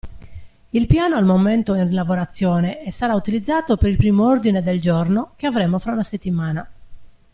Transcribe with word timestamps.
Il 0.71 0.87
piano 0.87 1.15
al 1.15 1.25
momento 1.25 1.75
è 1.75 1.81
in 1.81 1.93
lavorazione 1.93 2.81
e 2.83 2.89
sarà 2.89 3.13
utilizzato 3.13 3.77
per 3.77 3.89
il 3.91 3.97
primo 3.97 4.25
ordine 4.25 4.63
del 4.63 4.81
giorno 4.81 5.33
che 5.35 5.45
avremo 5.45 5.77
fra 5.77 5.91
una 5.91 6.03
settimana. 6.03 6.67